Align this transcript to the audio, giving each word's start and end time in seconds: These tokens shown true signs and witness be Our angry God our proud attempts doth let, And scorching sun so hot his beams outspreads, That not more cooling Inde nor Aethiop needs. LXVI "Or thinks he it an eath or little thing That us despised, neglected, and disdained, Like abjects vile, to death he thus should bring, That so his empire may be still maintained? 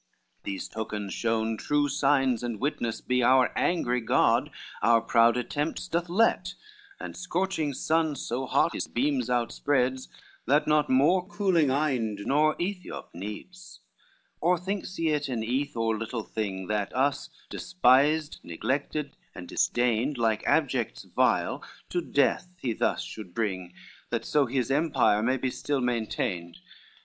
These 0.41 0.67
tokens 0.67 1.13
shown 1.13 1.57
true 1.57 1.87
signs 1.87 2.41
and 2.41 2.59
witness 2.59 3.01
be 3.01 3.21
Our 3.21 3.55
angry 3.55 4.01
God 4.01 4.49
our 4.81 4.99
proud 4.99 5.37
attempts 5.37 5.87
doth 5.87 6.09
let, 6.09 6.55
And 6.99 7.15
scorching 7.15 7.71
sun 7.75 8.15
so 8.15 8.47
hot 8.47 8.73
his 8.73 8.87
beams 8.87 9.29
outspreads, 9.29 10.07
That 10.47 10.65
not 10.67 10.89
more 10.89 11.27
cooling 11.27 11.69
Inde 11.69 12.21
nor 12.25 12.55
Aethiop 12.55 13.13
needs. 13.13 13.81
LXVI 13.97 14.37
"Or 14.41 14.57
thinks 14.57 14.95
he 14.95 15.09
it 15.09 15.29
an 15.29 15.43
eath 15.43 15.77
or 15.77 15.95
little 15.95 16.23
thing 16.23 16.65
That 16.65 16.95
us 16.95 17.29
despised, 17.51 18.39
neglected, 18.41 19.15
and 19.35 19.47
disdained, 19.47 20.17
Like 20.17 20.41
abjects 20.47 21.03
vile, 21.03 21.63
to 21.89 22.01
death 22.01 22.47
he 22.59 22.73
thus 22.73 23.03
should 23.03 23.35
bring, 23.35 23.73
That 24.09 24.25
so 24.25 24.47
his 24.47 24.71
empire 24.71 25.21
may 25.21 25.37
be 25.37 25.51
still 25.51 25.79
maintained? 25.79 26.57